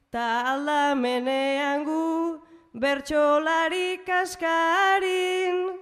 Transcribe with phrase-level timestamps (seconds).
[0.10, 2.43] ta aldamenean gu
[2.74, 5.78] bertsolari kaskarin,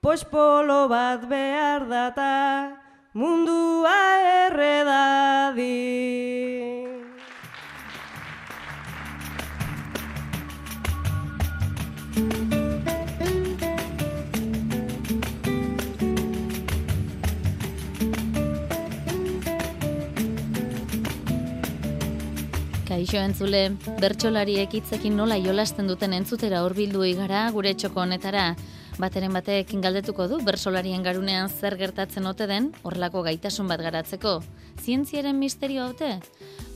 [0.00, 2.72] pospolo bat behar data
[3.14, 6.65] mundua erredadin.
[22.96, 28.44] Kaixo entzule, bertsolariek hitzekin nola jolasten duten entzutera hurbildu igara gure txoko honetara.
[28.96, 34.38] Bateren batek galdetuko du bersolarien garunean zer gertatzen ote den horrelako gaitasun bat garatzeko.
[34.80, 36.08] Zientziaren misterio haute?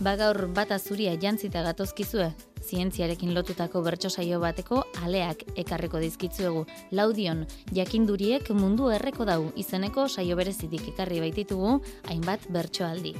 [0.04, 2.28] Ba gaur bata zuria jantzita gatozkizue.
[2.68, 6.66] Zientziarekin lotutako bertso saio bateko aleak ekarriko dizkitzuegu.
[6.90, 11.78] Laudion, jakinduriek mundu erreko dau izeneko saio berezidik ekarri baititugu
[12.12, 13.16] hainbat bertsoaldi.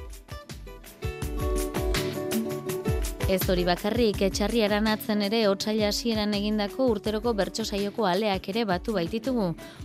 [3.31, 8.97] Ez hori bakarrik, etxarri aranatzen ere otsaila hasieran egindako urteroko bertso saioko aleak ere batu
[8.97, 9.45] baititugu.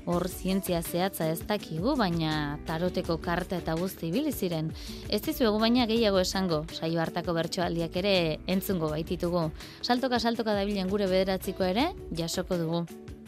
[0.10, 4.74] Hor zientzia zehatza ez dakigu, baina taroteko karta eta guzti ibili ziren.
[5.14, 8.16] Ez dizuegu baina gehiago esango, saio hartako bertsoaldiak ere
[8.50, 9.52] entzungo baititugu.
[9.84, 12.88] Saltoka saltoka dabilen gure bederatziko ere, jasoko dugu.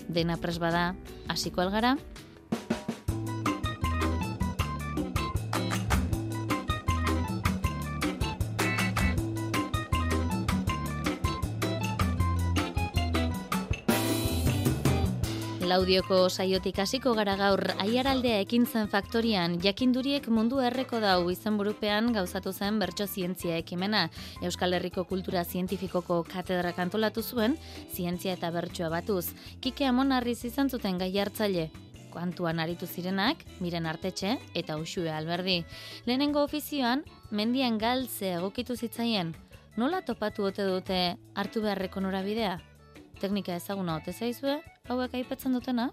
[0.09, 0.95] Dena pres bada,
[1.29, 1.93] hasiko algara?
[15.67, 22.77] Laudioko saiotik hasiko gara gaur aiaraldea ekintzen faktorian jakinduriek mundu erreko dau izenburupean gauzatu zen
[22.79, 24.05] bertso zientzia ekimena.
[24.47, 27.57] Euskal Herriko Kultura Zientifikoko katedra kantolatu zuen,
[27.91, 29.33] zientzia eta bertsoa batuz.
[29.59, 31.67] Kike Amon Arriz izan zuten gai hartzaile.
[32.15, 35.65] Kuantuan aritu zirenak, miren artetxe eta usue alberdi.
[36.05, 39.35] Lehenengo ofizioan, mendian galtze egokitu zitzaien.
[39.75, 41.03] Nola topatu ote dute
[41.35, 42.57] hartu beharreko norabidea?
[43.17, 45.87] Teknika ezaguna ote zaizue, hauek aipatzen dutena?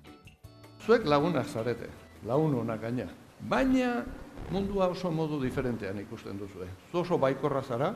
[0.85, 1.89] Zuek lagunak zarete,
[2.29, 3.07] lagun honak gaina.
[3.49, 4.05] Baina
[4.53, 6.69] mundua oso modu diferentean ikusten duzue.
[6.91, 7.95] Zu oso baikorra zara,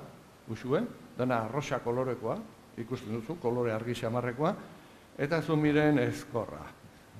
[0.49, 0.81] usue,
[1.19, 2.39] dana arroxa kolorekoa,
[2.81, 4.55] ikusten duzu, kolore argi xamarrekoa,
[5.19, 6.65] eta zu miren ezkorra,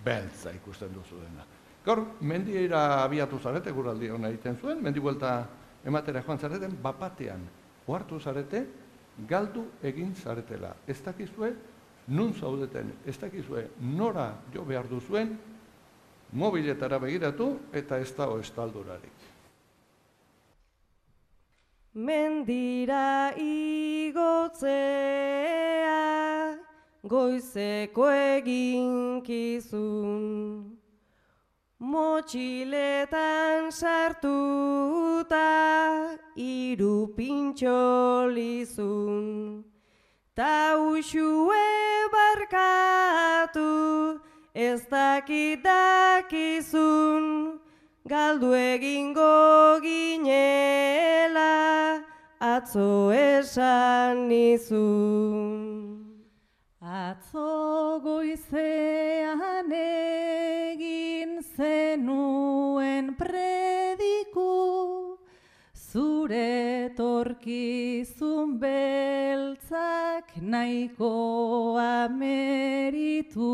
[0.05, 1.45] beltza ikusten duzu dena.
[1.85, 5.43] Gaur, mendiera abiatu zarete, guraldi hona egiten zuen, mendi buelta
[5.85, 7.45] ematera joan zareten, bapatean,
[7.87, 8.65] ohartu zarete,
[9.29, 10.73] galdu egin zaretela.
[10.87, 11.53] Ez dakizue,
[12.09, 15.39] nun zaudeten, ez dakizue nora jo behar duzuen,
[16.33, 19.13] mobiletara begiratu eta ez dago estaldurarik.
[21.99, 24.69] Mendira igotzea
[27.03, 30.25] goizeko eginkizun.
[31.79, 35.39] Motxiletan sartuta
[36.35, 39.68] iru pintxolizun
[40.39, 41.67] Ta usue
[42.15, 44.21] barkatu
[44.55, 47.59] ez dakit dakizun
[48.07, 51.51] Galdu egingo ginela
[52.39, 56.07] atzo esan nizun.
[56.81, 65.19] Atzo goizean egin zenuen prediku,
[65.75, 70.08] zure torkizun beltzak
[70.43, 73.49] nahiko ameritu.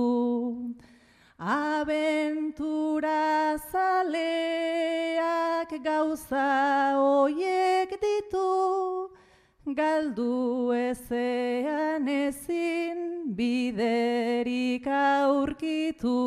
[1.39, 9.11] Abentura zaleak gauza hoiek ditu,
[9.67, 16.21] galdu ezean ezin biderik aurkitu.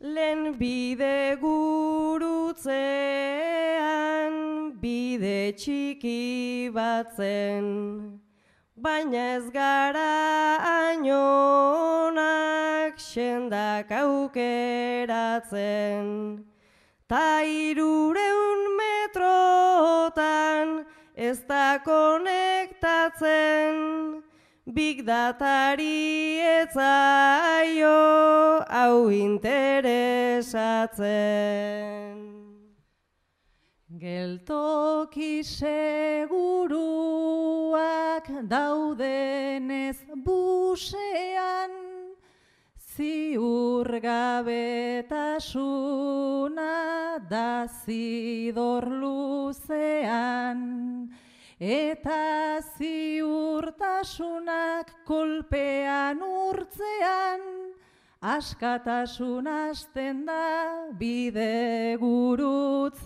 [0.00, 1.36] Lehen bide
[5.18, 8.18] bide txiki batzen,
[8.74, 10.58] baina ez gara
[10.90, 16.04] ainonak sendak aukeratzen.
[17.08, 23.74] Ta irureun metrotan ez da konektatzen,
[24.66, 28.00] Big datari etzaio
[28.66, 32.03] hau interesatzen.
[34.04, 36.76] Geltoki seguruak
[38.50, 39.96] daudenez
[40.26, 41.72] busean,
[42.92, 46.76] ziur gabetasuna
[47.30, 50.60] da zidor luzean,
[51.58, 57.53] eta ziurtasunak kolpean urtzean,
[58.24, 63.04] askatasun asten da bide gurutzean.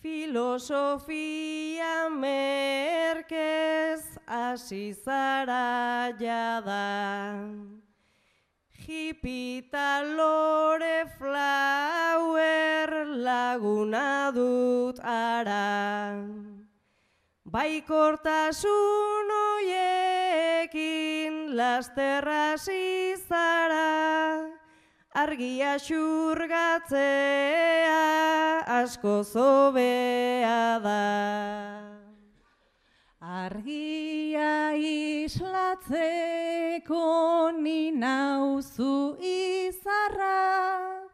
[0.00, 7.44] Filosofia merkez hasi zara jada,
[8.72, 16.24] Hipita lore flower laguna dut ara,
[17.44, 21.05] Baikortasun oiekin
[21.56, 22.56] lasterra
[23.28, 24.44] zara,
[25.14, 27.00] argia xurgatzea
[28.80, 31.06] asko zobea da.
[33.20, 35.90] Argia islatzeko
[37.62, 41.10] ni nauzu izarra,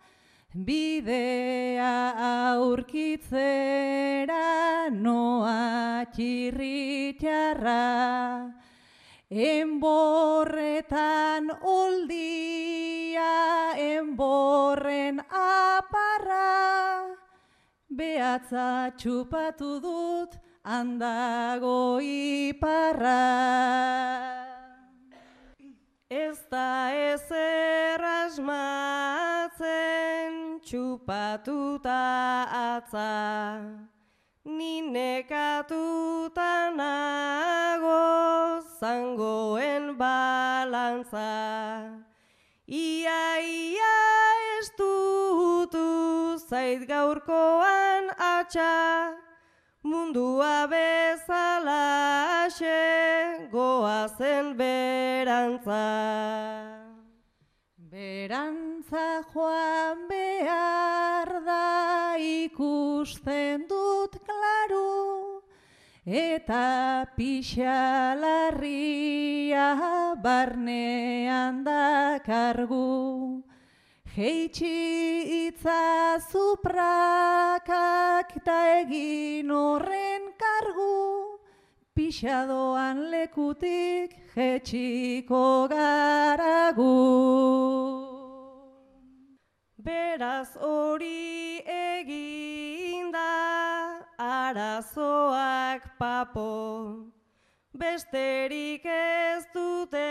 [0.52, 2.12] bidea
[2.56, 4.46] aurkitzera
[4.90, 8.51] noa txirritxarra.
[9.32, 13.32] Enborretan oldia,
[13.80, 17.16] enborren aparra,
[17.88, 20.36] behatza txupatu dut
[20.68, 23.24] handago iparra.
[26.10, 28.50] Ez da ezer asmatzen
[30.60, 32.04] txupatuta
[32.52, 33.64] atza,
[34.44, 38.12] ni nekatuta nago
[38.82, 41.30] zangoen balantza.
[42.66, 43.94] Ia, ia
[44.58, 45.86] ez dutu
[46.48, 49.14] zait gaurkoan atxa,
[49.86, 52.48] mundua bezala
[53.52, 55.86] goazen berantza.
[57.78, 63.61] Berantza joan behar da ikusten
[66.06, 67.76] eta pixalarria
[70.20, 73.42] barnean dakargu.
[74.16, 81.38] Heitsi itzazu prakak eta egin horren kargu,
[81.94, 86.98] pixadoan lekutik jetxiko garagu.
[89.78, 93.32] Beraz hori eginda
[94.18, 97.06] arazoak papo,
[97.70, 100.06] besterik ez dute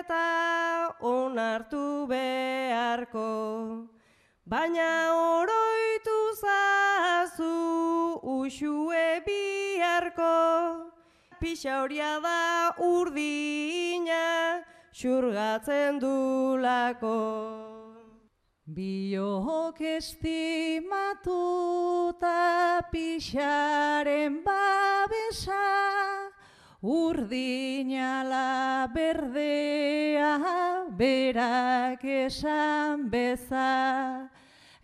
[0.00, 3.26] eta onartu beharko.
[4.48, 7.50] Baina oroitu zazu
[8.36, 10.32] usue biharko,
[11.40, 14.64] pixa horia da urdina
[14.96, 17.61] xurgatzen dulako.
[18.72, 21.20] Biok estimatuta
[22.90, 26.32] pixaren babesa,
[26.80, 30.38] urdinala berdea
[30.96, 34.30] berak esan beza.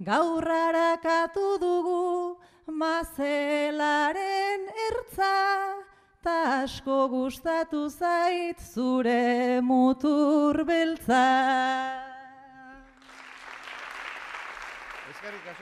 [0.05, 5.77] Gaur harakatu dugu mazelaren ertza,
[6.23, 11.98] ta asko gustatu zait zure mutur beltza.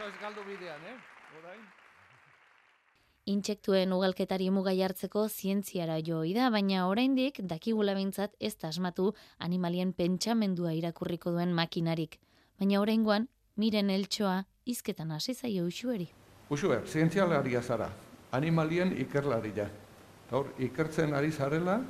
[0.06, 0.96] Ez galdu bidean, eh?
[1.40, 1.62] Orain.
[3.26, 9.08] Intsektuen ugalketari mugai hartzeko zientziara joi da, baina oraindik dakigula behintzat ez da asmatu
[9.42, 12.20] animalien pentsamendua irakurriko duen makinarik.
[12.60, 16.06] Baina oraingoan, miren eltsoa izketan hasi zaio usueri.
[16.54, 17.90] Usue, zientzialaria zara,
[18.30, 19.66] animalien ikerlaria.
[20.30, 21.80] Gaur, ikertzen ari zarela,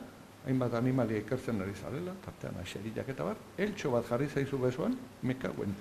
[0.47, 5.77] hainbat animalia ikertzen ari zarela, tartean aserilak eta bar, eltxo bat jarri zaizu bezuan, mekaguen.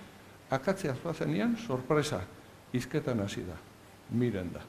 [0.49, 2.21] Akatzea zoazenean, sorpresa,
[2.73, 3.57] izketan hasi da,
[4.11, 4.61] miren da.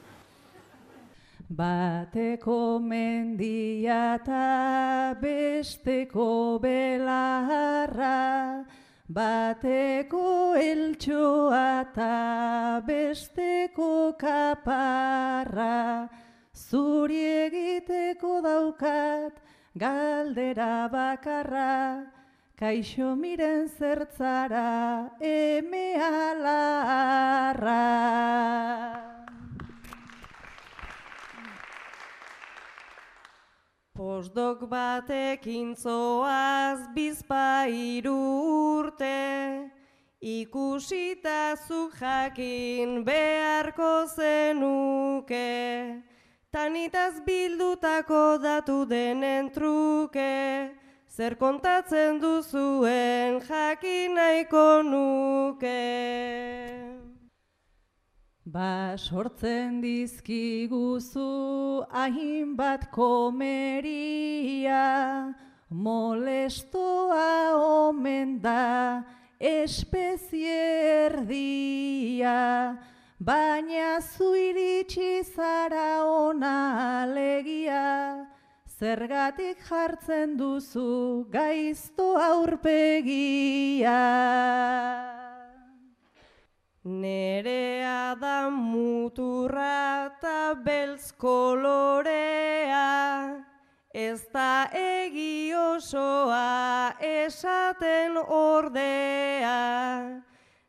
[1.47, 8.65] Bateko mendia eta besteko belarra,
[9.07, 16.09] bateko eltsoa eta besteko kaparra,
[16.51, 19.39] zuri egiteko daukat
[19.77, 22.11] galdera bakarra,
[22.57, 27.83] kaixo miren zertzara eme alarra.
[33.93, 38.17] Postdok batekin zoaz bizpairu
[38.79, 39.69] urte,
[40.21, 45.45] ikusita zu jakin beharko zenuke,
[46.51, 50.73] tanitaz bildutako datu denen truke,
[51.17, 55.81] zer kontatzen duzuen jakin nahiko nuke.
[58.45, 61.31] Ba sortzen dizkiguzu
[61.89, 64.85] hainbat komeria,
[65.71, 69.03] molestoa omen da
[69.41, 70.61] espezie
[71.09, 72.77] erdia,
[73.19, 76.57] baina zu iritsi zara ona
[77.01, 78.27] alegia,
[78.77, 83.97] zergatik jartzen duzu gaizto aurpegia.
[86.85, 92.85] Nerea da muturra eta beltz kolorea,
[93.93, 100.21] ez da egi osoa esaten ordea.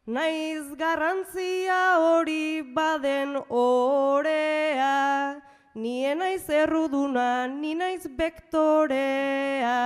[0.06, 5.42] Naiz garrantzia hori baden orea,
[5.78, 9.78] nien naiz erruduna, ni naiz bektorea.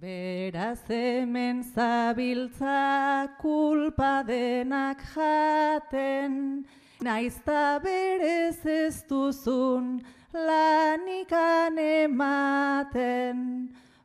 [0.00, 6.66] Beraz hemen zabiltza kulpa denak jaten,
[7.00, 10.02] naizta berez ez duzun
[10.34, 13.38] lanikan ematen.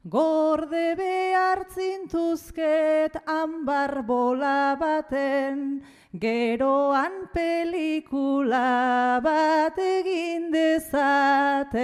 [0.04, 5.84] Gorde behar zintuzket ambar bola baten,
[6.18, 11.78] geroan pelikula bat egin dezaten.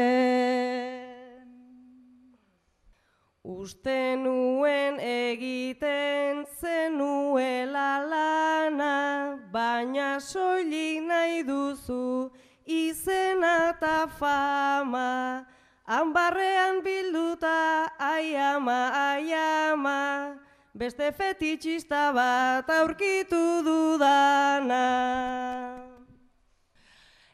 [3.45, 12.31] Uste nuen egiten zenuela lana, baina soilik nahi duzu
[12.65, 15.45] izena eta fama.
[15.87, 20.35] Hanbarrean bilduta aiama, aiama,
[20.75, 24.83] beste fetitxista bat aurkitu dudana.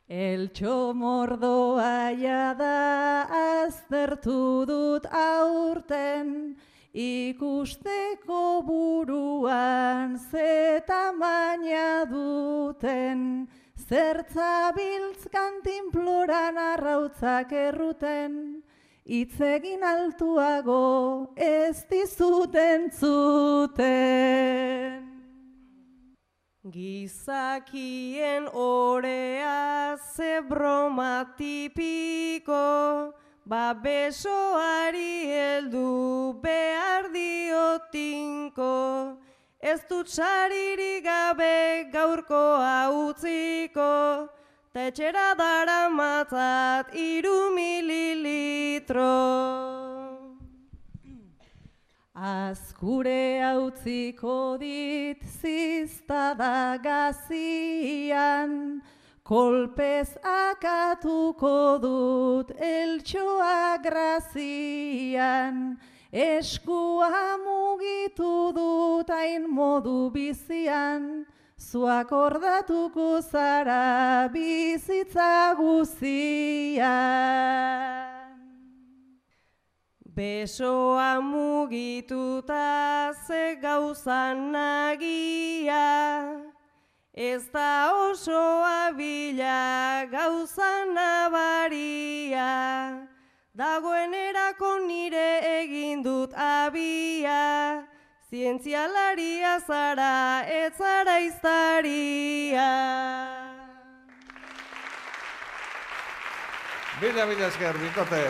[0.07, 2.13] Eltxo mordoa
[2.53, 3.25] da
[3.65, 6.55] aztertu dut aurten,
[6.93, 13.32] ikusteko buruan zeta maina duten,
[13.89, 18.63] zertzabiltz kantinploran arrautzak erruten,
[19.05, 24.23] itzegin altuago ez dizuten zuten.
[26.63, 33.11] Gizakien orea ze broma tipiko,
[33.45, 38.73] ba besoari heldu behar diotinko,
[39.63, 44.27] ez dut saririk gabe gaurkoa utziko,
[44.73, 49.13] ta etxera dara matzat iru mililitro.
[52.13, 58.51] Azkure hautziko dit ziztada gazian,
[59.23, 65.79] kolpez akatuko dut eltsoa grazian,
[66.13, 71.25] eskua mugitu dut hain modu bizian,
[71.57, 76.83] zuak ordatuko zara bizitza guzian.
[80.05, 85.89] Besoa mugituta ze gauza nagia,
[87.11, 92.53] ez da oso abila gauza nabaria,
[93.53, 97.85] dagoenerako nire egin dut abia,
[98.29, 102.69] zientzialaria zara ez zara iztaria.
[107.01, 108.23] Bila, bila esker, bikote.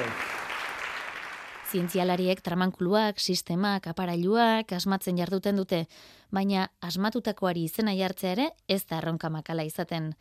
[1.71, 5.85] Zientzialariek tramankuluak, sistemak, aparailuak asmatzen jarduten dute,
[6.31, 10.13] baina asmatutakoari izena jartzea ere ez da erronka makala izaten.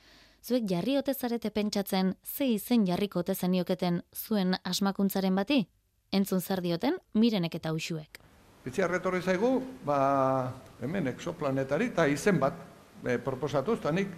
[0.42, 5.60] Zuek jarri ote zarete pentsatzen ze izen jarriko ote zenioketen zuen asmakuntzaren bati?
[6.10, 8.18] Entzun zer dioten mirenek eta uxuek.
[8.64, 9.52] Bitzi arretorri zaigu,
[9.86, 9.98] ba,
[10.82, 12.58] hemen exoplanetari eta izen bat
[13.04, 14.10] e, proposatuz, eta nik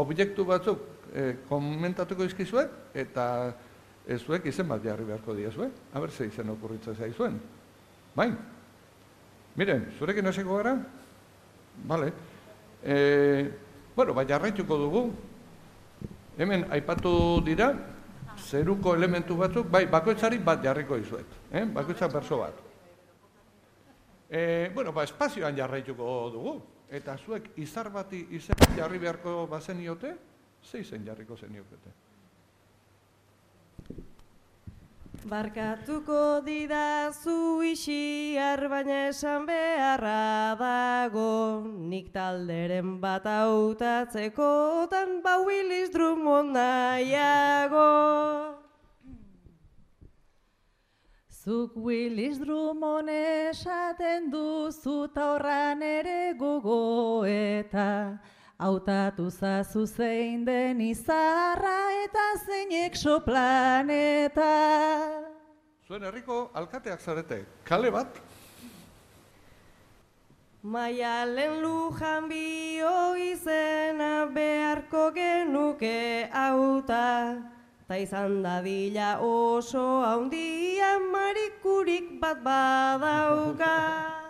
[0.00, 0.80] objektu batzuk
[1.12, 3.28] e, komentatuko izkizuet, eta
[4.08, 7.36] ez zuek izen bat jarri beharko diazue, haber ze izen okurritza zaizuen.
[8.16, 8.30] Bai?
[9.60, 10.76] Miren, zurekin hasiko gara?
[11.84, 12.12] Bale.
[12.82, 13.50] E,
[13.94, 15.08] bueno, bai jarraituko dugu.
[16.36, 17.70] Hemen aipatu dira,
[18.36, 21.36] zeruko elementu batzuk, bai, bakoitzari bat jarriko izuet.
[21.50, 21.64] Eh?
[21.64, 22.62] Bakoitzak berso bat.
[24.28, 26.56] E, bueno, ba, espazioan jarraituko dugu.
[26.90, 30.12] Eta zuek izar bati izen jarri beharko bazeniote,
[30.62, 32.05] ze izen jarriko zeniokete.
[35.24, 41.64] Barkatuko didazu isiar baina esan beharra dago.
[41.64, 48.56] Nik talderen bat hautatzeko tan ba Willis Drummond nahiago
[51.46, 58.18] Zuk Willis Drummond esaten duzu ta horran ere gogoeta
[58.58, 64.52] Hautatu zazu zein den izarra eta zein exoplaneta.
[65.86, 68.16] Zuen herriko alkateak zarete, kale bat?
[70.62, 77.36] Maialen lujan bio izena beharko genuke auta,
[77.86, 83.74] ta izan dadila oso haundia marikurik bat badauka.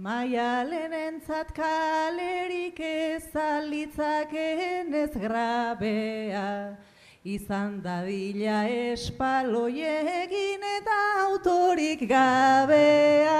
[0.00, 6.72] Maialen entzat kalerik ezalitzakeen ez grabea,
[7.20, 13.36] izan dadila espaloi egin eta autorik gabea.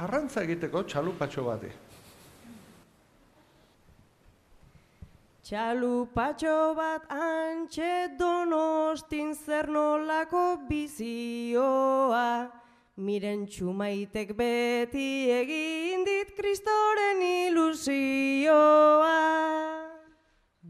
[0.00, 1.68] Arrantza egiteko txalupatxo bati.
[5.44, 12.63] Txalupatxo bat antxe donostin zer nolako bizioa,
[12.96, 19.18] miren txumaitek beti egin dit kristoren ilusioa.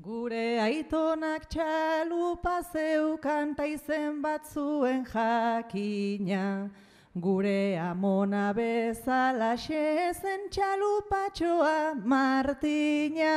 [0.04, 6.71] Gure aitonak txalupa zeukan ta izen batzuen jakina,
[7.14, 13.37] Gure amona bezala zen txalupatxoa Martina.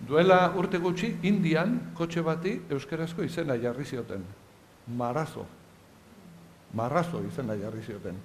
[0.00, 4.24] Duela urte gutxi, Indian, kotxe bati euskarazko izena jarri zioten.
[4.88, 5.59] Marazo.
[6.72, 8.18] Marrazo izena jarri zioten.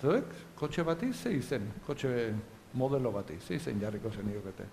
[0.00, 0.24] Zuek,
[0.56, 2.34] kotxe bati, ze izen, kotxe
[2.72, 4.66] modelo bati, ze izen jarriko zen iokete.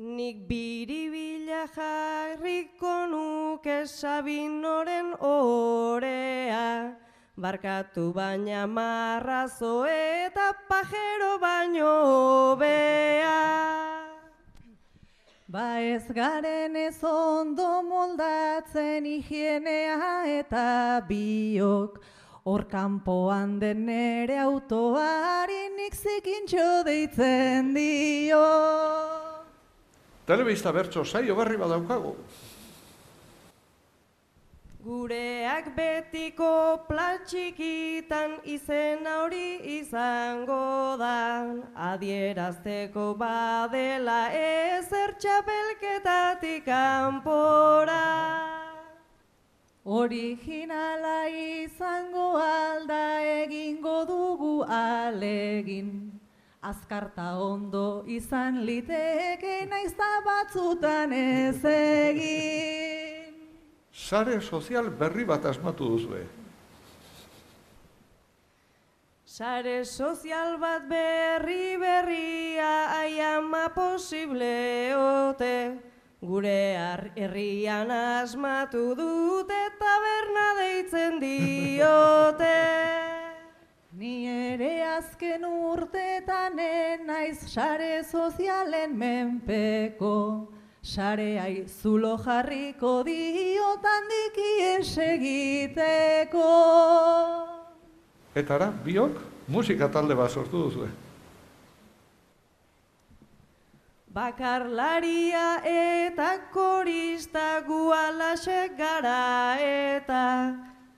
[0.00, 6.96] Nik biribila jarriko nuke sabinoren orea,
[7.36, 14.09] barkatu baina marrazo eta pajero baino bea.
[15.50, 21.96] Ba ez garen ez ondo moldatzen higienea eta biok,
[22.46, 28.44] Hor kanpoan den nere autoari nik zikintxo deitzen dio.
[30.30, 32.14] Telebista bertso saio berri badaukagu.
[34.80, 41.44] Gureak betiko platxikitan izen hori izango da.
[41.88, 47.98] Adierazteko badela ezer txapelketatik kanpora.
[49.84, 55.92] Originala izango alda egingo dugu alegin.
[56.62, 59.92] Azkarta ondo izan liteke naiz
[60.24, 62.99] batzutan ez egin
[64.00, 66.22] Sare sozial berri bat asmatu duzue.
[69.24, 75.78] Sare sozial bat berri berria aiama posible ote.
[76.20, 82.56] Gure ar- herrian asmatu dute taberna deitzen diote.
[84.00, 86.56] Ni ere azken urtetan
[87.06, 90.16] naiz sare sozialen menpeko
[90.90, 96.46] Sareai zulo jarriko diotan dikies egiteko.
[98.34, 99.20] Eta ara, biok,
[99.54, 100.88] musika talde bat sortu duzue.
[104.10, 110.24] Bakarlaria eta korista gualaxe gara eta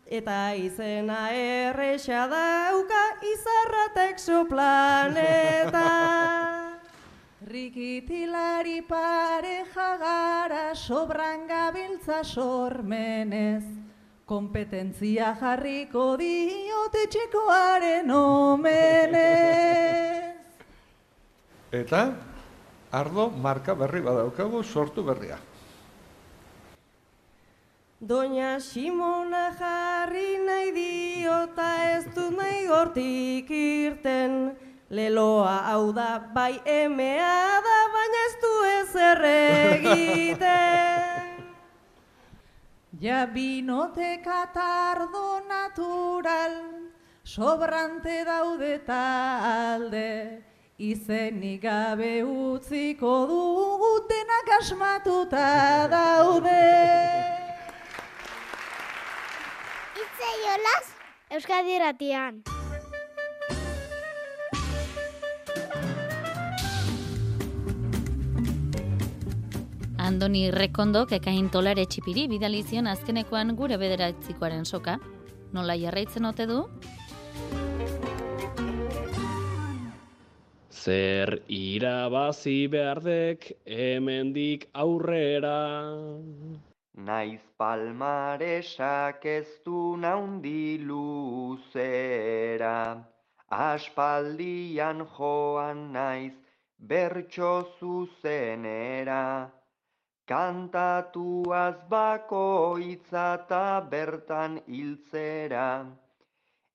[0.09, 5.89] eta izena erresa dauka izarra texoplaneta.
[7.43, 13.65] Rikitilari pareja gara sobran gabiltza sormenez,
[14.25, 19.27] kompetentzia jarriko diote txekoaren omenez.
[21.73, 22.15] Eta,
[22.93, 25.39] ardo marka berri badaukagu sortu berria.
[27.99, 34.55] Doña Simona jarri nahi diota ez du nahi hortik irten,
[34.93, 40.53] Leloa hau da bai emea da, baina ez du ezer egiten.
[43.01, 46.53] Ja binote katardo natural,
[47.25, 50.45] sobrante daude talde,
[50.77, 56.65] izenik gabe utziko dugu denak asmatuta daude.
[60.05, 60.87] Itzei olaz,
[61.33, 62.62] Euskadi ratian.
[70.13, 74.99] Andoni Rekondok ekain tolare txipiri bidalizion azkenekoan gure bederatzikoaren soka.
[75.57, 76.59] Nola jarraitzen ote du?
[80.83, 83.47] Zer irabazi behardek
[83.79, 85.55] hemendik aurrera.
[87.09, 92.77] Naiz palmaresak ez du naundi luzera,
[93.49, 96.37] aspaldian joan naiz
[96.77, 99.25] bertso zuzenera.
[100.27, 105.87] Kantatuaz bakoitza ta bertan hiltzera,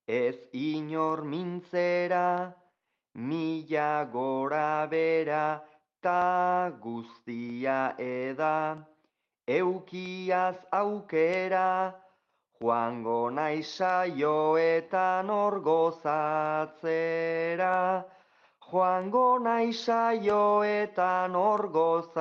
[0.07, 2.53] ez inor mintzera,
[3.15, 5.61] mila gora bera
[6.01, 8.85] ta guztia eda.
[9.47, 11.95] Eukiaz aukera,
[12.59, 16.17] joango naizaioetan orgozatzera.
[18.67, 22.15] Joango naizaioetan orgozatzera.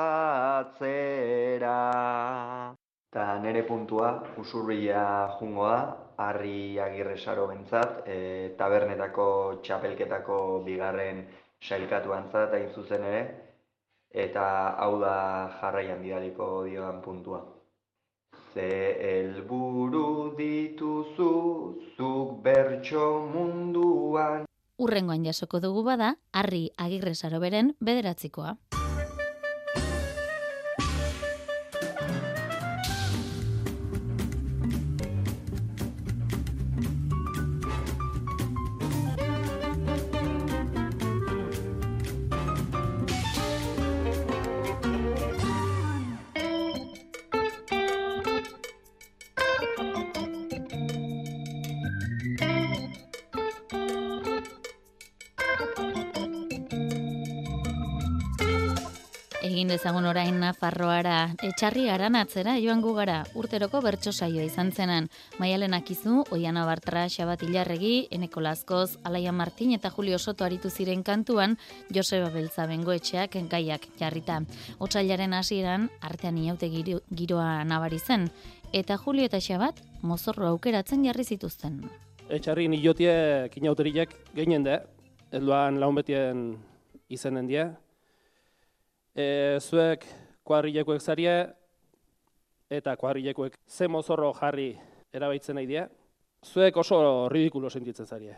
[3.10, 5.02] Ta nere puntua, usurbila
[5.40, 5.80] jungoa,
[6.22, 9.26] harri agirre saro bentzat, e, tabernetako
[9.66, 11.26] txapelketako bigarren
[11.60, 13.26] sailkatu antzat, hain zuzen ere,
[14.26, 14.46] eta
[14.86, 15.16] hau da
[15.58, 17.42] jarraian bidaliko dioan puntua.
[18.54, 18.70] Ze
[19.10, 21.32] helburu dituzu,
[21.96, 24.45] zuk bertso munduan,
[24.76, 28.56] Urrengoan jasoko dugu bada, harri agirre saroberen bederatzikoa.
[59.86, 65.06] Dezagun orain Nafarroara, etxarri aranatzera joan gu gara, urteroko bertso saioa izan zenan.
[65.38, 71.04] Maialen Akizu, Oiana Bartra, Xabat Ilarregi, Eneko Lazkoz, Alaia Martin eta Julio Soto aritu ziren
[71.06, 71.54] kantuan,
[71.94, 74.40] Joseba Beltza bengoetxeak gaiak jarrita.
[74.80, 78.26] Otsailaren hasieran artean iaute giro, giroa nabari zen,
[78.72, 81.84] eta Julio eta Xabat mozorro aukeratzen jarri zituzten.
[82.26, 84.80] Etxarri niotiek inauteriak geinen da,
[85.30, 86.56] elduan laun betien
[87.06, 87.70] izenen die,
[89.16, 90.04] e, zuek
[90.44, 91.36] kuadrilekoek zarie
[92.70, 94.74] eta kuadrilekoek ze mozorro jarri
[95.12, 95.86] erabaitzen nahi die,
[96.44, 98.36] zuek oso ridikulo sentitzen zarie.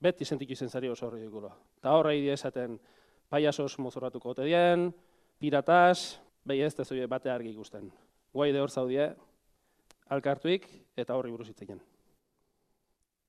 [0.00, 1.50] Beti sentitu izen zarie oso ridikulo.
[1.80, 2.78] Eta horrei die esaten
[3.28, 4.88] paiasos mozorratuko ote dien,
[5.38, 7.90] piratas, behi ez tezoie bate argi ikusten.
[8.32, 9.10] Guai de hor zaudie,
[10.08, 11.80] alkartuik eta horri buruz hitzeien.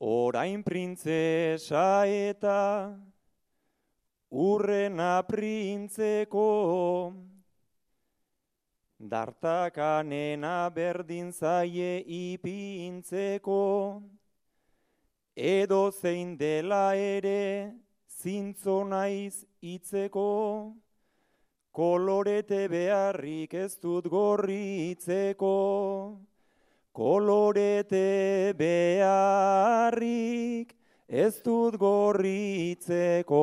[0.01, 2.55] Orain printzesa eta
[4.31, 6.47] urrena printzeko
[8.97, 13.59] dartakanena berdin zaie ipintzeko
[15.35, 17.73] edo zein dela ere
[18.07, 20.27] zintzo naiz itzeko
[21.73, 25.55] kolorete beharrik ez dut gorritzeko
[26.93, 30.01] kolorete beharrik
[31.11, 33.39] ez dut gorritzeko.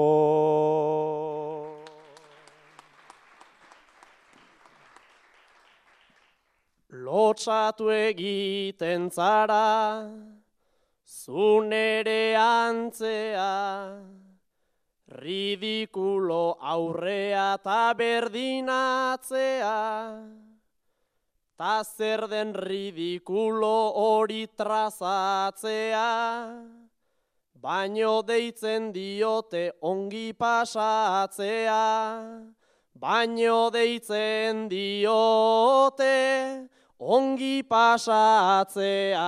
[6.88, 10.08] Lotsatu egiten zara,
[11.04, 13.52] zunere antzea,
[15.20, 19.76] ridikulo aurrea eta berdinatzea,
[21.60, 26.08] ta zer den ridikulo hori trazatzea,
[27.60, 31.74] baino deitzen diote ongi pasatzea,
[32.94, 36.68] baino deitzen diote
[36.98, 39.26] ongi pasatzea.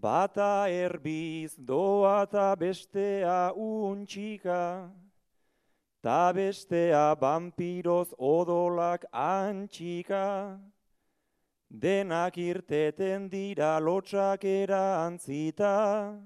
[0.00, 4.88] Bata erbiz doa ta bestea untxika,
[6.00, 10.56] ta bestea vampiroz odolak antxika,
[11.70, 16.18] denak irteten dira lotxak erantzita,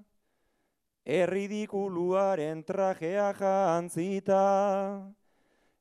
[1.05, 5.13] erridikuluaren trajea jantzita,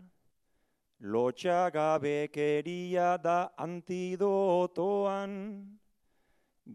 [1.00, 5.32] lotxagabekeria da antidotoan,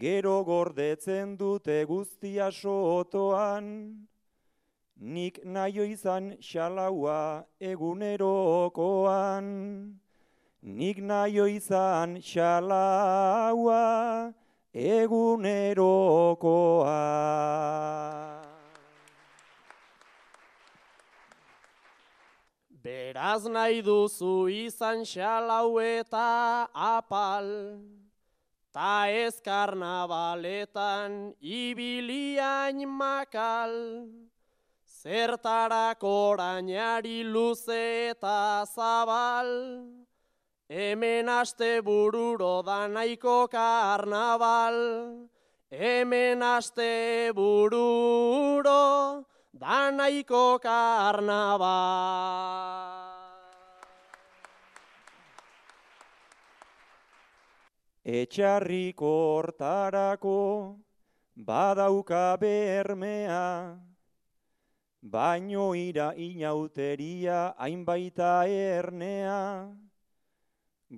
[0.05, 3.65] gero gordetzen dute guztia sotoan,
[4.97, 9.45] nik naio izan xalaua egunerokoan,
[10.81, 13.83] nik naio izan xalaua
[14.73, 16.41] egunerokoa.
[22.83, 27.79] Beraz nahi duzu izan xalau eta apal,
[28.73, 33.71] ta ez karnabaletan ibiliain makal,
[34.83, 39.47] zertarako orainari luze eta zabal,
[40.69, 45.27] Hemen aste bururo da nahiko karnaval,
[45.69, 51.63] hemen aste bururo da nahiko karnaval.
[58.05, 59.11] Etxarriko
[59.43, 60.75] hortarako
[61.37, 63.79] badauka bermea,
[65.01, 69.71] baino ira inauteria hainbaita ernea,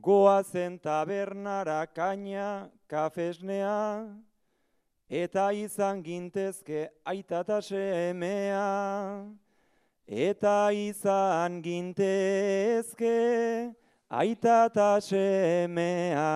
[0.02, 4.08] goazen tabernara kaina kafesnea,
[5.10, 9.26] eta izan gintezke aitata semea,
[10.08, 13.72] eta izan gintezke
[14.10, 16.32] aitata semea.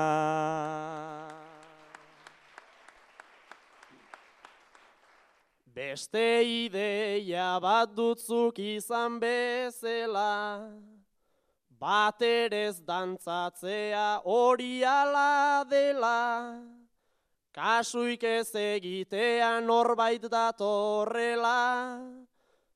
[5.76, 10.72] Beste ideia bat dutzuk izan bezela,
[11.80, 16.60] Baterez dantzatzea hori ala dela,
[17.56, 22.04] kasuik ez egitea norbait datorrela,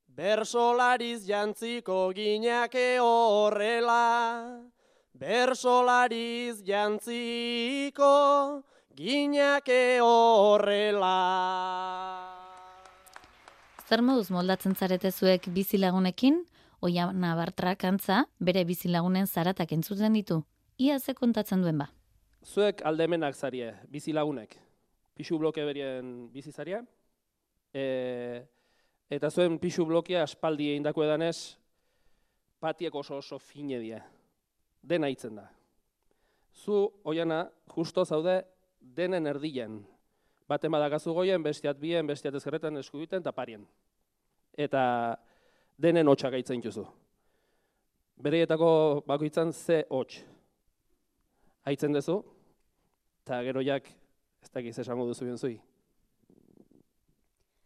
[0.08, 4.64] bersolariz jantziko ginake horrela,
[5.12, 8.64] bersolariz jantziko
[8.96, 11.20] ginake horrela.
[13.84, 16.46] Zer moduz moldatzen zarete zuek bizilagunekin?
[16.84, 20.42] Oia nabartra kantza, bere bizilagunen zaratak entzuten ditu.
[20.84, 21.88] Ia ze kontatzen duen ba.
[22.44, 24.58] Zuek aldemenak zarie, bizilagunek.
[25.16, 26.82] Pixu bloke berien bizizaria.
[27.72, 27.86] E,
[29.08, 31.56] eta zuen pixu blokea aspaldi egin dako edanez,
[32.60, 34.04] patiek oso oso fine die.
[34.84, 35.48] Dena hitzen da.
[36.52, 38.42] Zu, oiana, justo zaude,
[38.82, 39.86] denen erdien.
[40.52, 43.64] Baten badakazu goien, bestiat bien, bestiat ezkerretan eskubiten, eta parien.
[44.60, 44.84] Eta
[45.78, 46.86] denen hotxa gaitzen juzu.
[48.24, 50.24] Bereietako bakoitzan ze hots.
[51.66, 52.22] Haitzen duzu,
[53.24, 53.88] eta gero jak
[54.44, 55.56] ez dakiz esango duzu bien zui.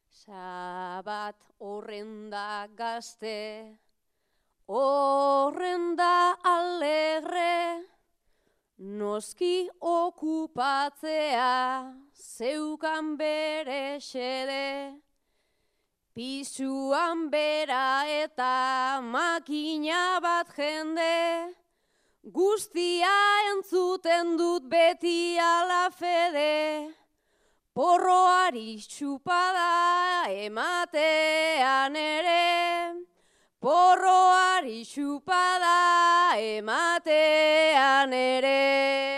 [0.10, 3.78] Sabat horren da gazte,
[4.68, 7.84] horren da alegre,
[8.78, 11.54] noski okupatzea
[12.14, 15.02] zeukan bere xede,
[16.18, 21.54] Pisuan bera eta makina bat jende,
[22.34, 23.12] guztia
[23.52, 26.90] entzuten dut beti ala fede,
[27.78, 32.98] porroari txupada ematean ere,
[33.62, 39.17] porroari txupada ematean ere.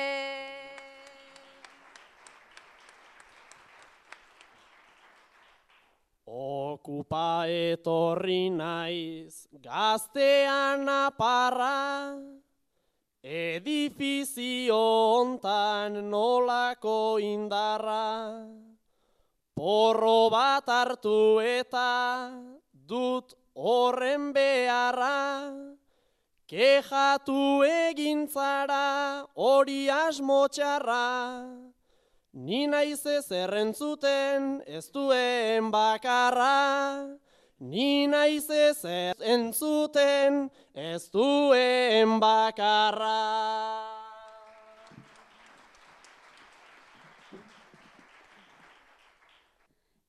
[6.89, 12.17] Okupa etorri naiz gaztean aparra,
[13.21, 14.79] edifizio
[15.13, 18.41] hontan nolako indarra,
[19.53, 22.33] porro bat hartu eta
[22.73, 25.53] dut horren beharra,
[26.49, 31.05] kejatu egintzara hori asmotxarra,
[32.33, 37.17] Ni naiz ez errentzuten ez duen bakarra,
[37.59, 38.85] Ni naiz ez
[39.19, 43.19] entzuten ez duen bakarra.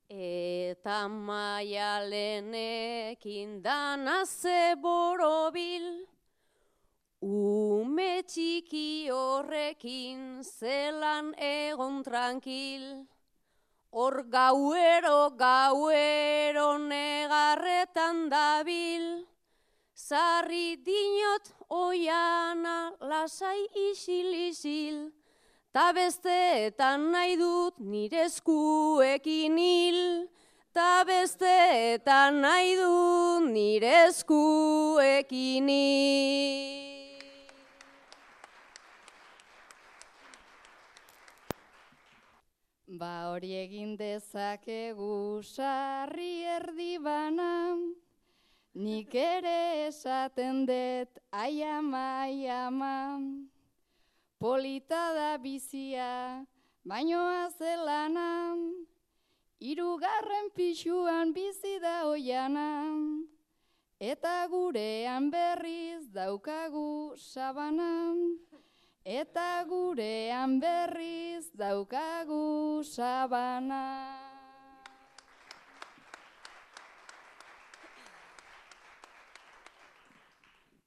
[0.06, 2.02] Eta maialenekin
[3.62, 6.06] dana ze borobil,
[7.20, 13.06] ume txiki horrekin zelan egon tranquil.
[13.92, 19.26] Hor gauero, gauero negarretan dabil,
[19.94, 25.10] Zarri dinot oiana lasai isil-isil,
[25.72, 30.28] Ta besteetan nahi dut nire eskuekin hil,
[30.72, 36.89] Ta besteetan nahi dut nire eskuekin hil.
[43.00, 47.94] Ba hori egin dezakegu sarri erdi banan,
[48.74, 53.18] Nik ere esaten dut aiama, aiama,
[54.38, 56.44] polita da bizia,
[56.84, 58.54] baino azelana,
[59.72, 62.68] irugarren pixuan bizi da oiana,
[63.98, 67.92] eta gurean berriz daukagu sabana,
[69.04, 74.16] eta gurean berriz daukagu sabana.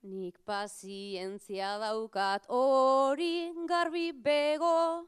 [0.04, 5.08] Nik pazientzia daukat hori garbi bego,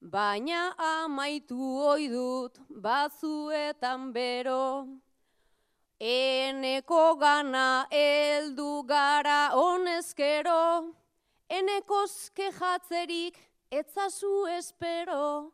[0.00, 4.86] baina amaitu hoi dut batzuetan bero.
[6.00, 10.94] Eneko gana heldu gara honezkero,
[11.48, 13.38] enekoz kejatzerik
[13.70, 15.52] etzazu espero,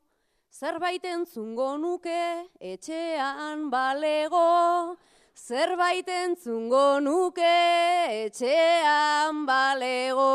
[0.52, 4.96] zerbait entzungo nuke etxean balego.
[5.34, 7.54] Zerbait entzungo nuke
[8.26, 10.28] etxean balego.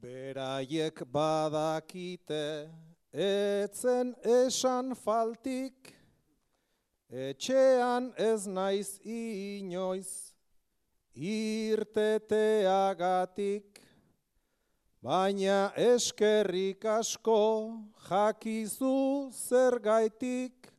[0.00, 2.70] Beraiek badakite
[3.12, 5.95] etzen esan faltik,
[7.10, 10.32] etxean ez naiz inoiz
[11.14, 13.80] irteteagatik.
[15.02, 17.72] Baina eskerrik asko
[18.08, 20.72] jakizu zergaitik,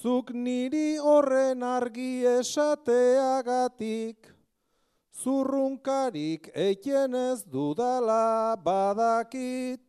[0.00, 4.16] zuk niri horren argi esateagatik,
[5.12, 9.81] zurrunkarik eiten ez dudala badakit,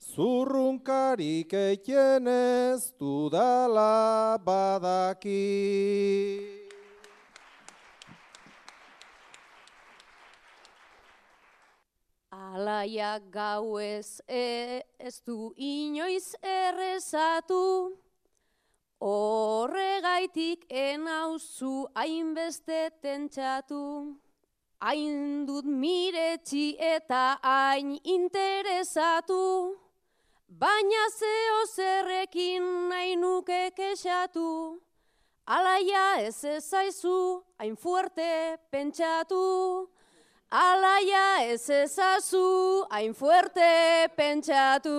[0.00, 5.40] zurrunkarik eiten ez dudala badakit.
[12.30, 17.92] Alaiak gau ez, e, ez du inoiz errezatu,
[19.00, 24.16] horregaitik enauzu hainbeste tentsatu.
[24.80, 29.40] Hain dut miretsi eta hain interesatu,
[30.58, 34.80] baina zeo zerrekin nahi nuke kexatu.
[35.46, 39.88] Alaia ez ezaizu hain fuerte pentsatu,
[40.50, 44.94] Alaia ez ezazu, hain fuerte pentsatu.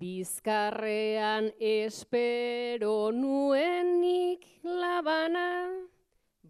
[0.00, 5.48] Bizkarrean espero nuenik labana,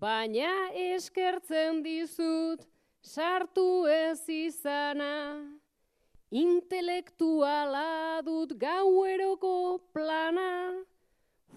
[0.01, 2.65] baina eskertzen dizut
[3.03, 5.15] sartu ez izana.
[6.31, 10.53] Intelektuala dut gaueroko plana,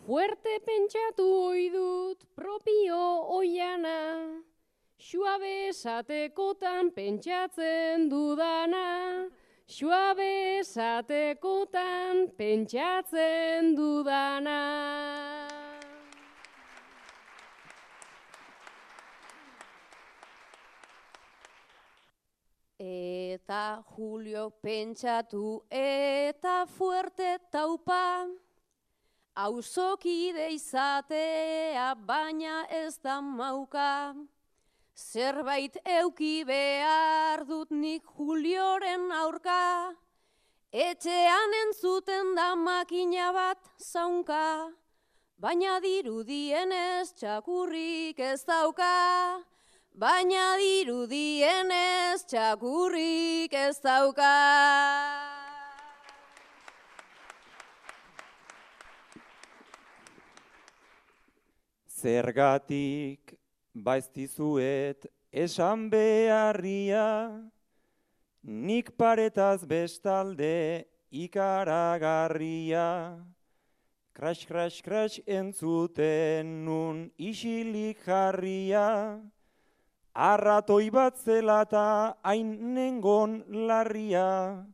[0.06, 2.98] Fuerte pentsatu oi dut propio
[3.38, 4.42] oiana,
[5.00, 9.30] suabe esatekotan pentsatzen dudana,
[9.66, 15.63] suabe esatekotan pentsatzen dudana.
[22.94, 28.28] Eta Julio pentsatu eta fuerte taupa,
[29.34, 34.14] Auzokide izatea baina ez da mauka,
[34.94, 39.96] zerbait euki behar dut nik Julioren aurka,
[40.70, 44.70] etxean entzuten da makina bat zaunka,
[45.42, 48.94] baina dirudienez txakurrik ez dauka,
[49.94, 54.32] baina dirudienez txakurrik ez dauka.
[62.04, 63.36] Zergatik
[63.74, 67.06] baiztizuet esan beharria,
[68.44, 72.90] nik paretaz bestalde ikaragarria,
[74.14, 79.18] Kras, kras, kras entzuten nun isilik jarria,
[80.14, 84.66] arratoi bat zelata hain nengon larria,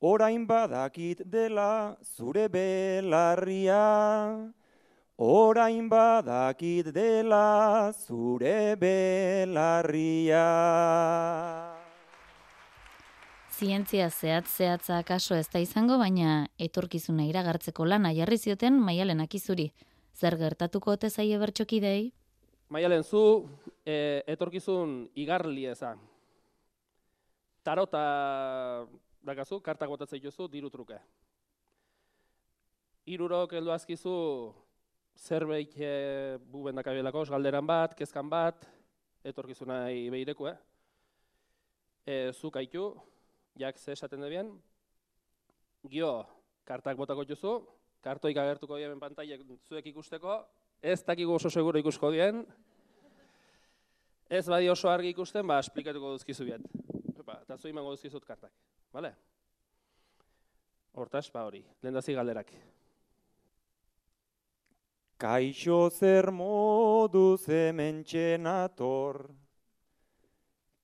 [0.00, 4.52] orain badakit dela zure belarria,
[5.18, 10.46] orain badakit dela zure belarria.
[13.54, 19.72] Zientzia zehatz zehatza kaso ez da izango, baina etorkizuna iragartzeko lana jarri zioten maialen akizuri.
[20.14, 22.12] Zer gertatuko ote zaie bertxokidei?
[22.70, 23.46] Maialen, zu
[23.84, 25.94] e, etorkizun igarli eza.
[27.64, 28.04] Tarota
[29.24, 30.98] dakazu, kartak botatzen jozu, diru truke.
[33.08, 34.14] Irurok heldu azkizu
[35.16, 38.64] zerbait e, buben dakabilako, galderan bat, kezkan bat,
[39.24, 40.56] etorkizuna behireku, eh?
[42.04, 42.90] E, zu kaitu,
[43.56, 44.50] jak ze esaten debien,
[45.88, 46.26] gio,
[46.64, 47.54] kartak botako jozu,
[48.04, 50.42] kartoik agertuko dien pantailek zuek ikusteko,
[50.82, 52.44] ez dakigu oso seguro ikusko dien,
[54.28, 56.66] ez badi oso argi ikusten, ba, esplikatuko duzkizu biet.
[57.24, 58.52] Ba, eta zu imango duzkizut kartak,
[58.92, 59.14] bale?
[60.94, 62.50] Hortaz, ba hori, lehen galderak.
[65.18, 69.30] Kaixo zer modu zementxen ator,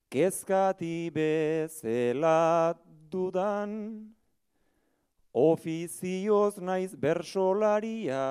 [0.09, 2.73] kezkati bezela
[3.11, 3.75] dudan,
[5.31, 8.23] ofizioz naiz bersolaria,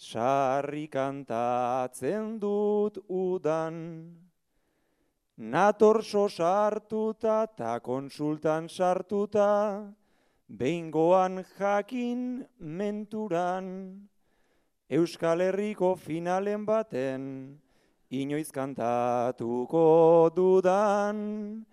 [0.00, 3.76] sarri kantatzen dut udan.
[5.36, 9.84] Nator so sartuta ta konsultan sartuta,
[10.48, 14.08] behingoan jakin menturan,
[14.90, 17.56] Euskal Herriko finalen baten,
[18.10, 21.64] inoiz kantatuko dudan,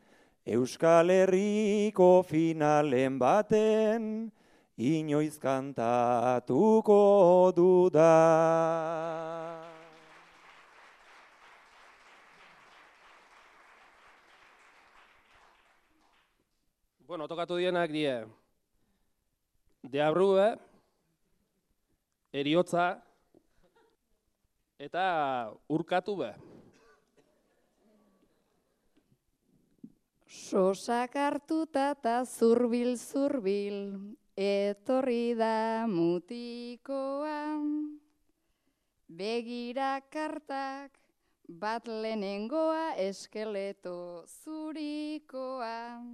[0.46, 4.32] Euskal Herriko finalen baten,
[4.78, 7.02] inoiz kantatuko
[7.56, 8.06] dudan.
[17.08, 18.14] Bueno, tokatu dienak die,
[19.82, 20.58] deabrue,
[22.36, 23.00] eriotza,
[24.78, 25.08] eta
[25.72, 26.30] urkatu be.
[30.28, 33.80] Sosak hartuta eta zurbil zurbil,
[34.38, 37.58] etorri da mutikoa.
[39.10, 40.94] Begira kartak,
[41.50, 46.06] bat lehenengoa eskeleto zurikoa.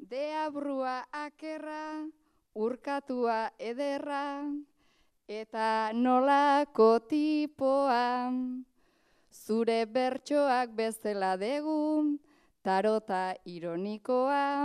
[0.00, 2.08] Deabrua akerra,
[2.54, 4.48] urkatua ederra,
[5.28, 8.32] eta nolako tipoa.
[9.30, 12.16] Zure bertsoak bezala degu,
[12.64, 14.64] tarota ironikoa.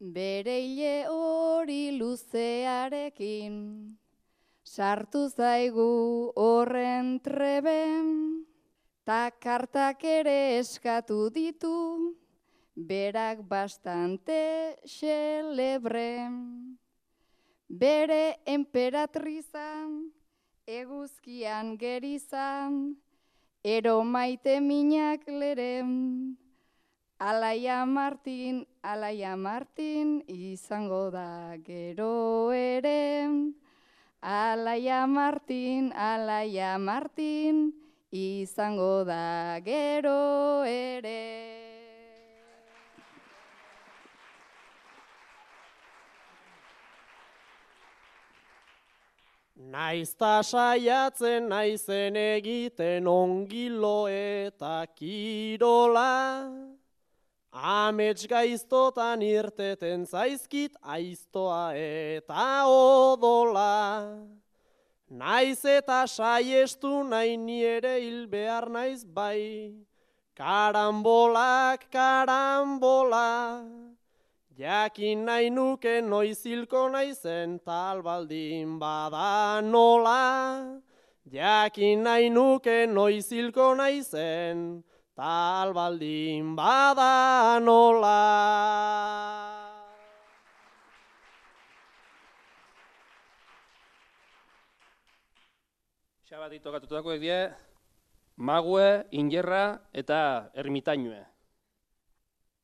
[0.01, 3.57] Bereile hori luzearekin,
[4.71, 8.11] sartu zaigu horren treben,
[9.03, 12.15] ta kartak ere eskatu ditu,
[12.77, 16.31] berak bastante xelebre.
[17.67, 20.13] Bere emperatrizan,
[20.67, 22.95] eguzkian gerizan,
[23.65, 26.37] ero maite minak leren.
[27.19, 33.35] Alaia Martin, Alaia Martin, izango da gero ere.
[34.23, 37.73] Alaia Martin, alaia Martin,
[38.13, 41.71] izango da gero ere.
[49.57, 56.51] Naizta saiatzen naizen egiten ongilo eta kirola,
[57.53, 64.17] amets gaiztotan irteten zaizkit aiztoa eta odola.
[65.11, 69.75] Naiz eta saiestu nahi niere hil behar naiz bai,
[70.37, 73.67] karambolak, karambola.
[74.57, 80.79] Jakin nahi nuke noizilko naizen tal baldin bada nola.
[81.27, 84.85] Jakin nahi nuke noizilko naizen
[85.21, 88.25] tal baldin bada nola.
[96.25, 97.41] Xabati tokatutakoek die,
[98.41, 101.21] mague, ingerra eta ermitainue.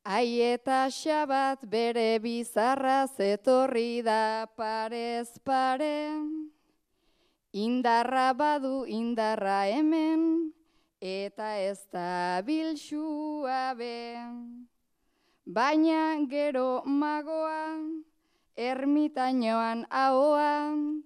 [0.06, 6.24] Ai eta xabat bere bizarra zetorri da parez pare.
[7.52, 10.55] Indarra badu indarra hemen,
[11.06, 14.26] eta ez da bilxua be.
[15.46, 17.78] Baina gero magoa,
[18.56, 21.02] ermitainoan ahoan,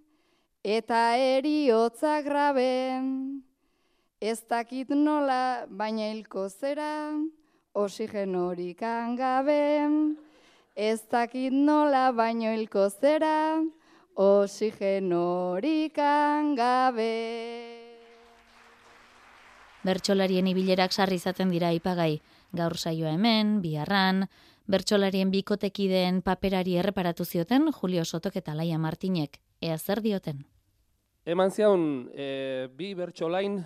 [0.64, 3.42] eta eriotza graben.
[4.20, 7.12] Ez dakit nola, baina hilko zera,
[7.74, 8.80] oxigenorik
[9.20, 9.88] gabe,
[10.76, 13.62] ez dakit nola baino hilko zera,
[14.16, 15.96] oxigenorik
[16.57, 17.80] gabe.
[19.85, 22.20] Bertxolarien ibilerak sarri izaten dira ipagai,
[22.53, 24.26] gaur saioa hemen, biharran,
[24.68, 30.45] bertxolarien bikotekideen paperari erreparatu zioten Julio Sotok eta Laia Martinek, ea zer dioten.
[31.24, 33.59] Eman ziaun, e, bi bertxolain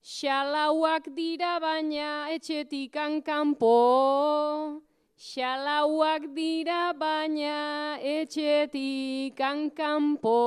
[0.00, 2.96] Xalauak dira baina etxetik
[3.28, 4.80] kanpo.
[5.18, 9.36] Xalauak dira baina etxetik
[9.76, 10.40] kanpo.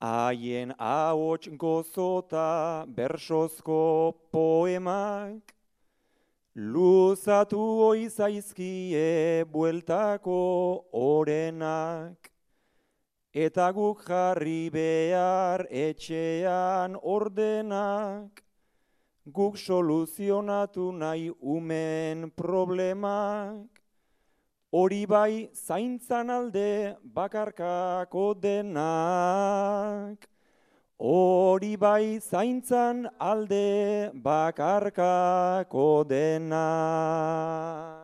[0.00, 5.52] Haien ahots gozota bersozko poemak,
[6.56, 10.38] luzatu oizaizkie bueltako
[10.92, 12.30] orenak.
[13.34, 18.40] Eta guk jarri behar etxean ordenak,
[19.26, 23.79] guk soluzionatu nahi umen problemak,
[24.72, 30.28] hori bai zaintzan alde bakarkako denak,
[30.98, 37.98] hori bai zaintzan alde bakarkako denak.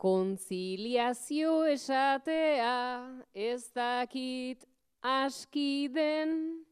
[0.00, 3.04] Konziliazio esatea
[3.34, 4.64] ez dakit
[5.04, 6.64] aski den,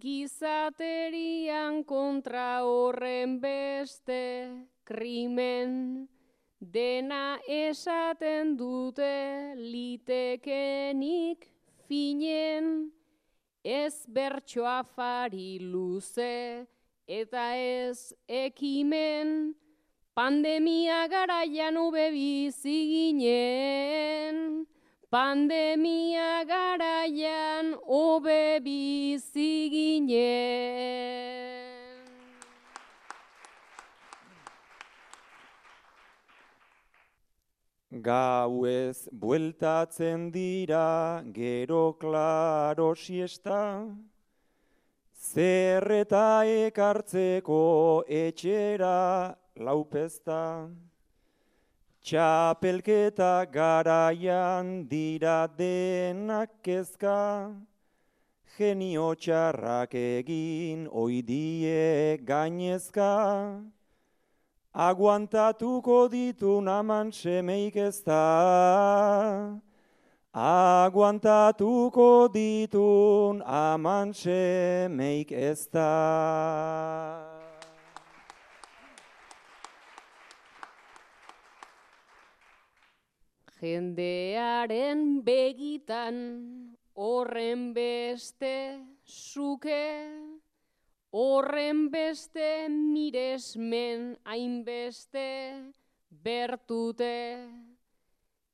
[0.00, 4.50] gizaterian kontra horren beste
[4.84, 6.08] krimen,
[6.60, 11.48] dena esaten dute litekenik
[11.88, 12.90] finen,
[13.64, 16.66] ez bertso afari luze,
[17.06, 19.54] eta ez ekimen,
[20.14, 24.66] pandemia garaian ube bizi ginen.
[25.14, 30.10] Pandemia garaian obe bizi ginen.
[38.02, 43.86] Gau ez bueltatzen dira gero klaro siesta,
[45.14, 48.98] zerreta ekartzeko etxera
[49.54, 50.42] laupesta.
[52.04, 57.48] Txapelketa garaian dira denak kezka,
[58.58, 63.08] genio txarrak egin oidie gainezka.
[64.74, 69.56] Aguantatuko ditu naman semeik ez da,
[70.34, 77.23] aguantatuko ditun aman semeik ez da.
[83.64, 86.16] Jendearen begitan
[87.00, 88.52] horren beste
[89.08, 89.86] zuke,
[91.16, 95.24] horren beste miresmen hainbeste
[96.28, 97.48] bertute,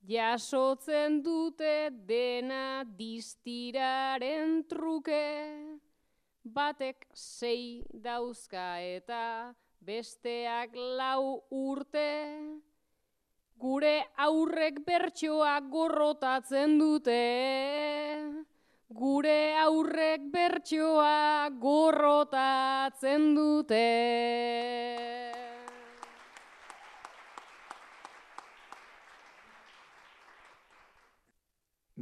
[0.07, 1.75] jasotzen dute
[2.07, 5.27] dena distiraren truke,
[6.45, 9.27] batek sei dauzka eta
[9.83, 12.11] besteak lau urte,
[13.61, 17.17] Gure aurrek bertsoa gorrotatzen dute.
[19.01, 23.85] Gure aurrek bertsoa gorrotatzen dute.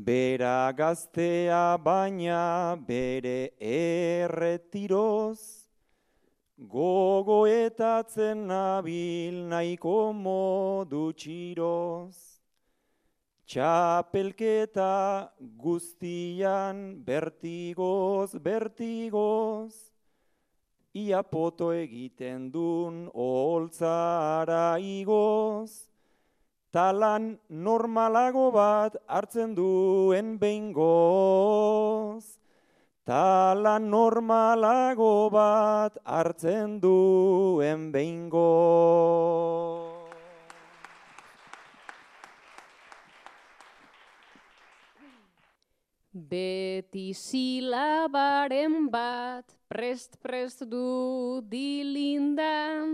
[0.08, 5.66] Bera gaztea baina bere erretiroz,
[6.58, 12.16] gogoetatzen nabil nahiko modu txiroz.
[13.48, 19.72] Txapelketa guztian bertigoz, bertigoz,
[20.92, 25.88] ia poto egiten dun holtzara igoz,
[26.74, 32.37] talan normalago bat hartzen duen behingoz.
[33.08, 38.42] Tala normalago bat hartzen duen behingo.
[46.12, 52.92] Beti silabaren bat prest-prest du dilindan,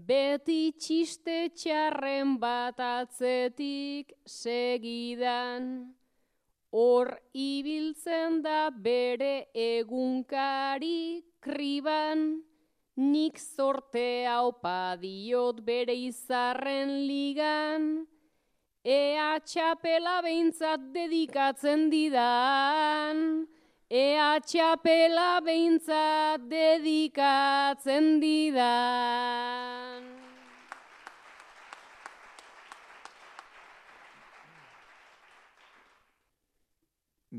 [0.00, 5.92] beti txiste txarren bat atzetik segidan.
[6.76, 12.24] Hor ibiltzen da bere egunkari kriban,
[13.00, 17.86] nik zorte hau padiot bere izarren ligan,
[18.84, 23.22] ea txapela behintzat dedikatzen didan,
[23.88, 30.05] ea txapela behintzat dedikatzen didan.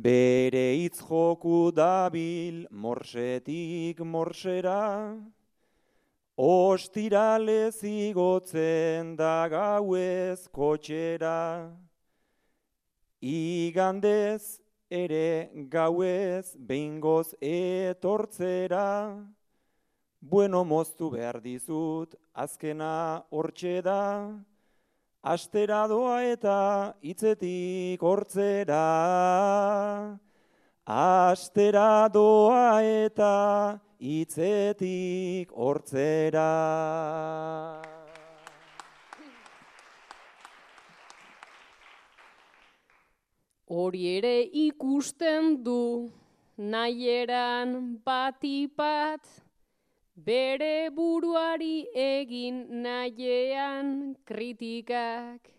[0.03, 5.17] Bere hitz joku dabil morsetik morsera,
[6.37, 11.71] ostirale zigotzen da gauez kotxera.
[13.21, 14.59] Igandez
[14.91, 19.17] ere gauez behingoz etortzera,
[20.21, 24.03] bueno moztu behar dizut azkena hortxe da,
[25.23, 28.83] astera doa eta hitzetik hortzera.
[30.87, 36.47] Astera doa eta hitzetik hortzera.
[43.67, 46.07] Hori ere ikusten du
[46.57, 49.27] nahieran batipat,
[50.17, 55.53] bere buruari egin nahiean kritikak.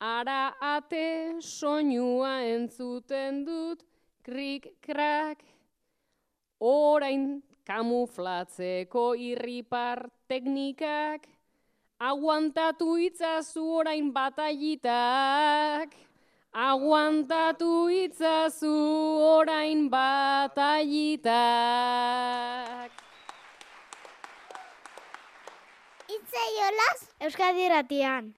[0.00, 3.82] Ara ate soinua entzuten dut
[4.22, 5.42] krik-krak.
[6.60, 11.26] Orain kamuflatzeko irripar teknikak.
[11.98, 15.90] Aguantatu itzazu orain bataitak.
[16.54, 18.70] Aguantatu itzazu
[19.34, 21.34] orain bataitak.
[26.14, 28.34] Itzaiolaz Euskadi Ratian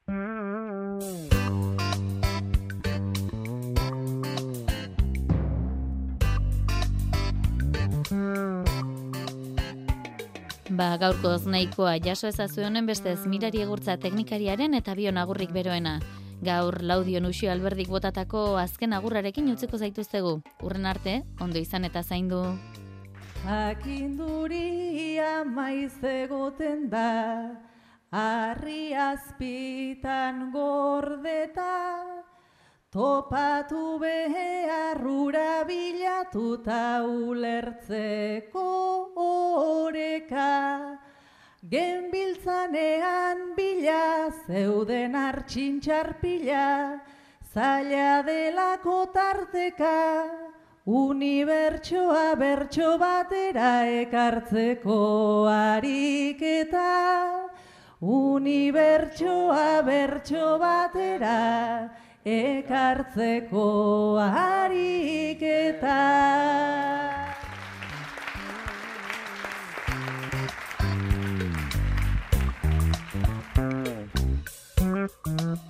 [10.71, 15.99] Ba, gaurko nahikoa jaso ezazu honen beste ez mirari egurtza teknikariaren eta bionagurrik beroena.
[16.45, 20.41] Gaur laudion usio alberdik botatako azken agurrarekin utzeko zaituztegu.
[20.63, 22.43] Urren arte, ondo izan eta zaindu.
[23.45, 27.57] Jakinduria maiz egoten da,
[28.11, 32.05] harri azpitan gordeta,
[32.91, 38.69] topatu beharrura bilatuta ulertzeko
[39.17, 40.99] oreka.
[41.67, 47.01] Genbiltzanean bila zeuden hartxintxarpila,
[47.53, 50.46] zaila delako tarteka,
[50.87, 57.51] Unibertsoa bertso batera ekartzeko ariketa
[58.01, 61.91] Unibertsoa bertso batera
[62.23, 63.67] ekartzeko
[64.23, 65.99] ariketa
[75.17, 75.66] Mm-hmm.